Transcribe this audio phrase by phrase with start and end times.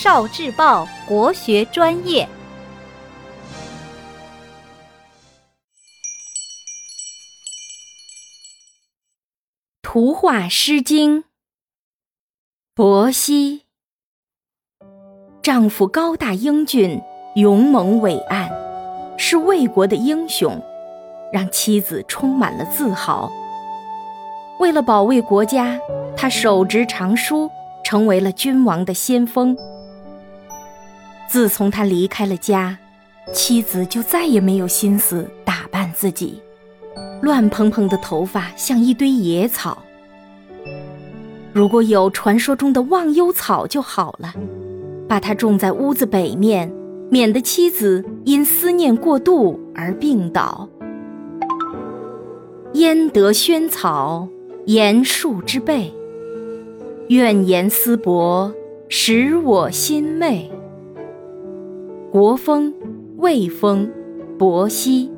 [0.00, 2.28] 少智报国学专业，
[9.82, 11.22] 图画《诗经》。
[12.76, 13.62] 伯希，
[15.42, 17.02] 丈夫高大英俊，
[17.34, 18.48] 勇猛伟岸，
[19.18, 20.62] 是魏国的英雄，
[21.32, 23.28] 让妻子充满了自豪。
[24.60, 25.80] 为了保卫国家，
[26.16, 27.50] 他手执长书，
[27.82, 29.58] 成为了君王的先锋。
[31.28, 32.78] 自从他离开了家，
[33.34, 36.40] 妻子就再也没有心思打扮自己，
[37.20, 39.82] 乱蓬蓬的头发像一堆野草。
[41.52, 44.32] 如果有传说中的忘忧草就好了，
[45.06, 46.72] 把它种在屋子北面，
[47.10, 50.66] 免得妻子因思念过度而病倒。
[52.72, 54.28] 焉得萱草？
[54.66, 55.92] 言树之辈，
[57.08, 58.52] 怨言思薄，
[58.88, 60.50] 使我心昧。
[62.10, 62.72] 国风，
[63.18, 63.90] 魏风，
[64.38, 65.10] 伯兮。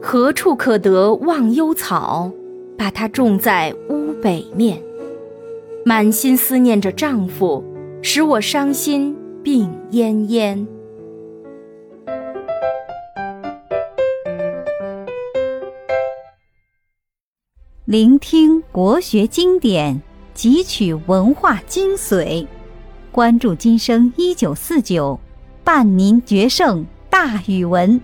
[0.00, 2.30] 何处可得忘忧草？
[2.78, 4.80] 把它种在屋北面，
[5.84, 7.64] 满心思念着丈夫，
[8.00, 10.66] 使我伤心病恹恹。
[17.84, 20.00] 聆听国学经典，
[20.34, 22.46] 汲取文化精髓，
[23.12, 25.20] 关注今生一九四九，
[25.62, 28.00] 伴您决胜大语文。